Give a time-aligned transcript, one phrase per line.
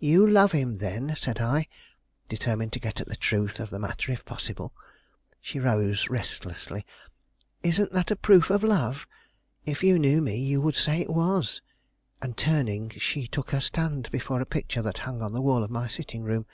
[0.00, 1.68] "You love him, then?" said I,
[2.28, 4.72] determined to get at the truth of the matter if possible.
[5.40, 6.84] She rose restlessly.
[7.62, 9.06] "Isn't that a proof of love?
[9.64, 11.62] If you knew me, you would say it was."
[12.20, 15.70] And, turning, she took her stand before a picture that hung on the wall of
[15.70, 16.44] my sitting room.